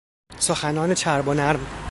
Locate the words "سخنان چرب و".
0.39-1.33